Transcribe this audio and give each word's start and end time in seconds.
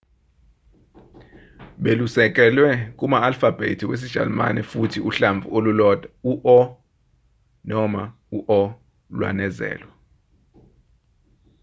belusekelwe 1.83 2.71
kuma-alfabhethi 2.97 3.83
wesijalimane 3.89 4.61
futhi 4.71 4.99
uhlamvu 5.09 5.47
olulodwa 5.57 6.09
u-õ/õ 6.31 8.59
lwanezelwa 9.17 9.93